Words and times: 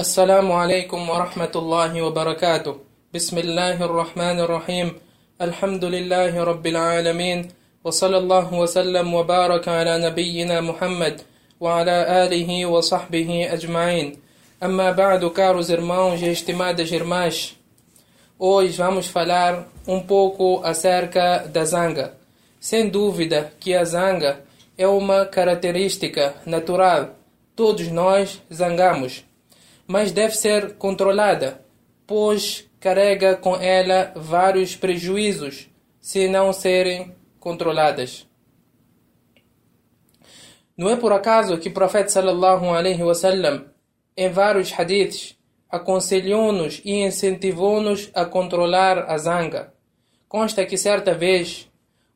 السلام 0.00 0.51
عليكم 0.51 1.09
ورحمة 1.09 1.51
الله 1.55 2.01
وبركاته 2.01 2.75
بسم 3.13 3.37
الله 3.37 3.83
الرحمن 3.83 4.39
الرحيم 4.39 4.91
الحمد 5.41 5.85
لله 5.85 6.43
رب 6.43 6.67
العالمين 6.67 7.47
وصلى 7.83 8.17
الله 8.17 8.53
وسلم 8.53 9.13
وبارك 9.13 9.67
على 9.67 9.99
نبينا 10.07 10.61
محمد 10.61 11.21
وعلى 11.59 12.25
آله 12.25 12.65
وصحبه 12.65 13.53
أجمعين 13.53 14.17
أما 14.63 14.91
بعد 14.91 15.25
caros 15.33 15.69
irmãos 15.69 16.21
e 16.21 16.31
estimadas 16.31 16.89
irmãs 16.91 17.57
Hoje 18.39 18.77
vamos 18.77 19.07
falar 19.07 19.67
um 19.85 19.99
pouco 19.99 20.61
acerca 20.63 21.39
da 21.51 21.65
zanga. 21.65 22.13
Sem 22.61 22.87
dúvida 22.87 23.51
que 23.59 23.75
a 23.75 23.83
zanga 23.83 24.39
é 24.77 24.87
uma 24.87 25.25
característica 25.25 26.35
natural. 26.45 27.09
Todos 27.57 27.89
nós 27.89 28.41
zangamos 28.51 29.25
mas 29.91 30.13
deve 30.13 30.37
ser 30.37 30.75
controlada, 30.77 31.65
pois 32.07 32.65
carrega 32.79 33.35
com 33.35 33.57
ela 33.57 34.13
vários 34.15 34.73
prejuízos 34.73 35.69
se 35.99 36.29
não 36.29 36.53
serem 36.53 37.13
controladas. 37.41 38.25
Não 40.77 40.89
é 40.89 40.95
por 40.95 41.11
acaso 41.11 41.57
que 41.57 41.67
o 41.67 41.73
profeta 41.73 42.07
sallallahu 42.07 42.73
alaihi 42.73 43.03
wasallam 43.03 43.65
em 44.15 44.29
vários 44.29 44.71
hadiths 44.71 45.37
aconselhou-nos 45.69 46.81
e 46.85 46.93
incentivou-nos 47.01 48.09
a 48.13 48.23
controlar 48.23 49.11
a 49.11 49.17
zanga. 49.17 49.73
Consta 50.29 50.65
que 50.65 50.77
certa 50.77 51.13
vez 51.13 51.69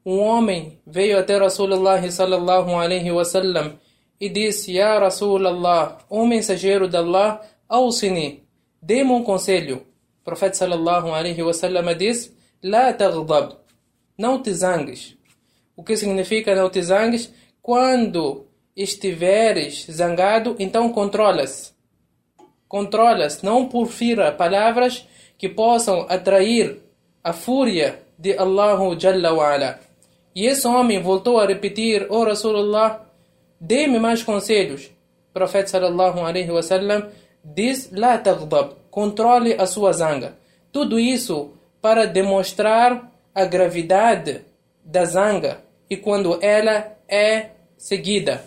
um 0.06 0.20
homem 0.20 0.80
veio 0.88 1.20
até 1.20 1.38
Rasulullah 1.38 2.02
sallallahu 2.10 2.74
alaihi 2.74 3.12
wasallam 3.12 3.78
e 4.18 4.30
disse: 4.30 4.72
Ya 4.72 4.98
Rasulallah, 4.98 5.98
o 6.10 6.26
mensageiro 6.26 6.88
de 6.88 6.96
Allah 6.96 7.42
Ouçini, 7.70 8.44
dê-me 8.82 9.12
um 9.12 9.24
conselho. 9.24 9.86
O 10.22 10.24
profeta 10.24 10.56
sallallahu 10.56 11.14
alaihi 11.14 11.42
wasallam 11.42 11.96
disse: 11.96 12.32
La 12.64 12.94
taghdab, 12.94 13.56
não 14.18 14.42
te 14.42 14.54
zangues. 14.54 15.18
O 15.76 15.84
que 15.84 15.98
significa 15.98 16.56
não 16.56 16.70
te 16.70 16.82
zangues? 16.82 17.34
Quando 17.62 18.46
estiveres 18.76 19.88
zangado, 19.90 20.56
então 20.60 20.92
controla-se. 20.92 21.74
Controla-se, 22.68 23.44
não 23.44 23.68
porfira 23.68 24.32
palavras 24.32 25.08
que 25.38 25.50
possam 25.50 26.06
atrair 26.10 26.82
a 27.24 27.34
fúria 27.34 28.00
de 28.18 28.38
Allah 28.38 28.78
Jalla 29.00 29.34
wa'ala. 29.34 29.80
E 30.36 30.46
esse 30.46 30.68
homem 30.68 31.02
voltou 31.02 31.40
a 31.40 31.46
repetir, 31.46 32.06
oh 32.10 32.24
Rasulullah, 32.24 33.06
dê-me 33.60 34.00
mais 34.00 34.22
conselhos. 34.22 34.86
O 35.30 35.34
profeta 35.34 35.68
sallallahu 35.70 36.20
alaihi 36.20 36.52
wasallam 36.52 37.10
diz 37.46 37.92
La 37.92 38.18
taghdab, 38.18 38.74
controle 38.90 39.54
a 39.54 39.66
sua 39.68 39.94
zanga. 39.94 40.38
Tudo 40.72 40.98
isso 40.98 41.52
para 41.82 42.08
demonstrar 42.08 43.12
a 43.34 43.46
gravidade 43.46 44.42
da 44.84 45.06
zanga 45.06 45.62
e 45.90 45.96
quando 45.96 46.40
ela 46.42 46.98
é 47.08 47.52
seguida. 47.78 48.44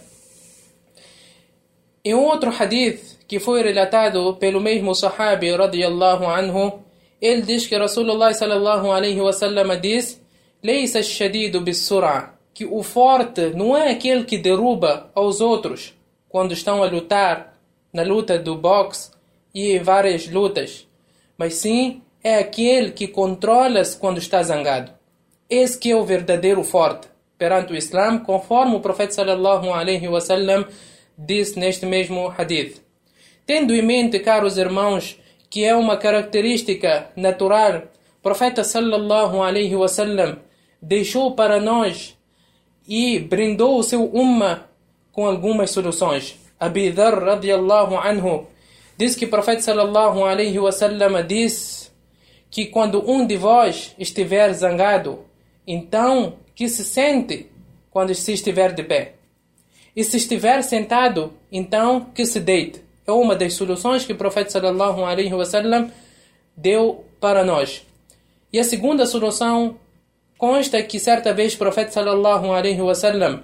Em 2.04 2.14
outro 2.14 2.50
hadith 2.50 3.18
que 3.28 3.38
foi 3.38 3.62
relatado 3.62 4.34
pelo 4.36 4.60
mesmo 4.60 4.94
Sahabi 4.94 5.54
radiyallahu 5.54 6.24
anhu, 6.26 6.80
ele 7.20 7.42
diz 7.42 7.66
que 7.66 7.76
Rasulullah 7.76 8.32
sallallahu 8.32 8.90
alaihi 8.90 9.20
wasallam 9.20 9.78
diz: 9.80 10.20
"Leisa 10.62 11.02
shadidu 11.02 11.60
bis-sur'a", 11.60 12.34
que 12.54 12.64
o 12.64 12.82
forte 12.82 13.50
não 13.54 13.76
é 13.76 13.90
aquele 13.90 14.24
que 14.24 14.38
derruba 14.38 15.10
aos 15.14 15.40
outros 15.40 15.94
quando 16.28 16.52
estão 16.52 16.82
a 16.82 16.86
lutar 16.86 17.57
na 17.92 18.02
luta 18.02 18.38
do 18.38 18.56
boxe 18.56 19.10
e 19.54 19.72
em 19.72 19.78
várias 19.78 20.28
lutas, 20.28 20.86
mas 21.36 21.54
sim 21.54 22.02
é 22.22 22.36
aquele 22.36 22.90
que 22.90 23.08
controla-se 23.08 23.96
quando 23.96 24.18
está 24.18 24.42
zangado. 24.42 24.92
Esse 25.48 25.78
que 25.78 25.90
é 25.90 25.96
o 25.96 26.04
verdadeiro 26.04 26.62
forte 26.62 27.08
perante 27.38 27.72
o 27.72 27.76
Islã, 27.76 28.18
conforme 28.18 28.74
o 28.76 28.80
profeta 28.80 29.14
sallallahu 29.14 29.72
alaihi 29.72 30.08
wasallam 30.08 30.66
disse 31.16 31.58
neste 31.58 31.86
mesmo 31.86 32.32
hadith. 32.36 32.82
Tendo 33.46 33.74
em 33.74 33.80
mente, 33.80 34.18
caros 34.18 34.58
irmãos, 34.58 35.18
que 35.48 35.64
é 35.64 35.74
uma 35.74 35.96
característica 35.96 37.10
natural, 37.16 37.84
o 38.18 38.22
profeta 38.22 38.62
sallallahu 38.62 39.42
alaihi 39.42 39.74
wasallam 39.74 40.38
deixou 40.82 41.34
para 41.34 41.60
nós 41.60 42.16
e 42.86 43.18
brindou 43.18 43.78
o 43.78 43.82
seu 43.82 44.04
umma 44.12 44.68
com 45.12 45.26
algumas 45.26 45.70
soluções. 45.70 46.38
Abi 46.58 46.90
Dhar 46.90 47.18
radiallahu 47.22 47.96
anhu 47.96 48.46
diz 48.96 49.14
que 49.14 49.26
o 49.26 49.30
profeta 49.30 49.60
sallallahu 49.62 50.24
alaihi 50.24 50.58
wasallam 50.58 51.22
diz 51.26 51.92
que 52.50 52.66
quando 52.66 53.08
um 53.08 53.26
de 53.26 53.36
vós 53.36 53.94
estiver 53.98 54.52
zangado, 54.52 55.24
então 55.66 56.34
que 56.54 56.68
se 56.68 56.84
sente 56.84 57.46
quando 57.90 58.14
se 58.14 58.32
estiver 58.32 58.72
de 58.72 58.82
pé. 58.82 59.14
E 59.94 60.02
se 60.02 60.16
estiver 60.16 60.62
sentado, 60.62 61.32
então 61.50 62.06
que 62.14 62.24
se 62.24 62.40
deite. 62.40 62.82
É 63.06 63.12
uma 63.12 63.34
das 63.34 63.54
soluções 63.54 64.04
que 64.04 64.12
o 64.12 64.16
profeta 64.16 64.50
sallallahu 64.50 65.04
alaihi 65.04 65.32
wasallam 65.32 65.90
deu 66.56 67.04
para 67.20 67.44
nós. 67.44 67.86
E 68.52 68.58
a 68.58 68.64
segunda 68.64 69.06
solução 69.06 69.76
consta 70.36 70.82
que 70.82 70.98
certa 70.98 71.32
vez 71.32 71.54
o 71.54 71.58
profeta 71.58 71.90
sallallahu 71.90 72.52
alaihi 72.52 72.80
wasallam 72.80 73.42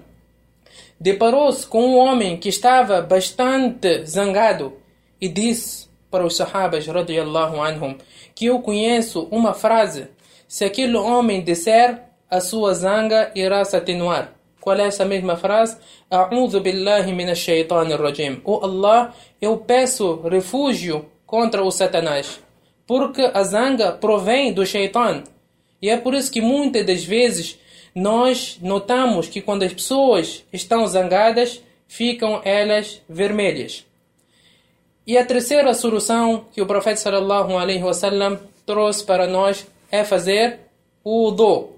deparou-se 1.00 1.66
com 1.66 1.84
um 1.84 1.97
homem 1.97 2.37
que 2.37 2.49
estava 2.49 3.03
bastante 3.03 4.05
zangado 4.05 4.75
e 5.21 5.28
disse 5.28 5.88
para 6.10 6.25
os 6.25 6.37
sahabas 6.37 6.87
radiyallahu 6.87 7.60
anhum 7.60 7.97
que 8.34 8.47
eu 8.47 8.60
conheço 8.60 9.28
uma 9.31 9.53
frase 9.54 10.09
se 10.47 10.65
aquele 10.65 10.97
homem 10.97 11.43
disser 11.43 12.03
a 12.31 12.41
sua 12.41 12.75
zanga 12.75 13.31
irá 13.34 13.65
se 13.65 13.77
atenuar 13.77 14.34
qual 14.65 14.78
é 14.78 14.87
essa 14.87 15.04
mesma 15.04 15.37
frase? 15.37 15.77
A'udhu 16.10 16.59
billahi 16.59 17.12
minash 17.12 17.47
rajim. 18.00 18.41
Oh 18.44 18.65
Allah, 18.65 19.15
eu 19.38 19.59
peço 19.59 20.22
refúgio 20.27 21.04
contra 21.27 21.62
o 21.62 21.71
Satanás. 21.71 22.41
Porque 22.87 23.31
a 23.34 23.43
zanga 23.43 23.93
provém 23.93 24.54
do 24.54 24.65
shaitan. 24.65 25.22
E 25.83 25.91
é 25.91 25.99
por 25.99 26.15
isso 26.15 26.33
que 26.33 26.41
muitas 26.41 26.87
das 26.87 27.04
vezes 27.04 27.59
nós 27.94 28.59
notamos 28.60 29.28
que 29.28 29.41
quando 29.41 29.62
as 29.62 29.72
pessoas 29.72 30.44
estão 30.53 30.87
zangadas, 30.87 31.62
ficam 31.87 32.41
elas 32.44 33.00
vermelhas. 33.09 33.87
E 35.06 35.16
a 35.19 35.25
terceira 35.25 35.72
solução 35.75 36.47
que 36.53 36.60
o 36.60 36.66
profeta 36.66 36.97
sallallahu 36.97 37.56
alaihi 37.56 37.83
wasallam 37.83 38.38
trouxe 38.66 39.04
para 39.04 39.27
nós 39.27 39.66
é 39.91 40.03
fazer 40.03 40.60
o 41.04 41.31
do. 41.31 41.69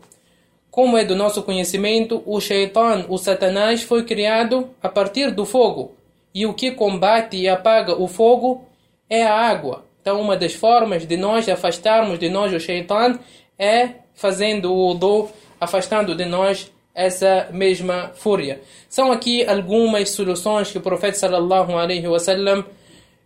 Como 0.71 0.97
é 0.97 1.05
do 1.05 1.17
nosso 1.17 1.43
conhecimento, 1.43 2.23
o 2.25 2.41
shaitan, 2.41 3.07
o 3.09 3.19
satanás, 3.19 3.83
foi 3.83 4.05
criado 4.05 4.71
a 4.83 4.89
partir 4.89 5.33
do 5.33 5.45
fogo. 5.45 5.95
E 6.33 6.47
o 6.47 6.55
que 6.55 6.71
combate 6.71 7.37
e 7.37 7.49
apaga 7.49 8.01
o 8.01 8.07
fogo 8.07 8.65
é 9.09 9.23
a 9.23 9.35
água. 9.35 9.85
Então, 10.01 10.21
uma 10.21 10.37
das 10.37 10.55
formas 10.55 11.07
de 11.07 11.17
nós 11.17 11.49
afastarmos 11.49 12.19
de 12.19 12.29
nós 12.29 12.53
o 12.53 12.61
shaitan 12.61 13.19
é 13.59 13.91
fazendo 14.15 14.73
o 14.73 14.95
do 14.95 15.29
afastando 15.67 16.15
de 16.15 16.25
nós 16.25 16.73
essa 16.95 17.49
mesma 17.53 18.13
fúria. 18.15 18.63
São 18.89 19.13
aqui 19.13 19.45
algumas 19.45 20.11
soluções 20.11 20.71
que 20.73 20.79
o 20.79 20.81
profeta 20.81 21.19
sallallahu 21.19 21.77
alaihi 21.77 22.09
wasallam 22.09 22.65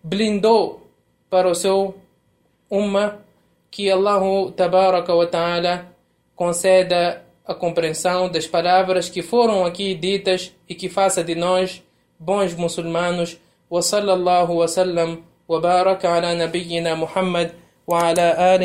blindou 0.02 0.90
para 1.30 1.48
o 1.48 1.54
seu 1.54 1.94
umma 2.68 3.18
que 3.70 3.88
Allah 3.88 4.50
tabaraka 4.56 5.14
wa 5.14 5.26
ta'ala 5.26 5.86
conceda 6.34 7.22
a 7.46 7.54
compreensão 7.54 8.28
das 8.28 8.46
palavras 8.46 9.08
que 9.08 9.22
foram 9.22 9.64
aqui 9.64 9.94
ditas 9.94 10.52
e 10.68 10.74
que 10.74 10.88
faça 10.88 11.22
de 11.22 11.36
nós 11.36 11.82
bons 12.18 12.54
muçulmanos. 12.54 13.38
Wa 13.70 13.80
wa 14.48 14.66
wa 15.48 15.60
baraka 15.60 16.08
ala 16.12 16.34
nabiyyina 16.34 16.96
Muhammad 16.96 17.52
wa 17.86 18.08
ala 18.08 18.58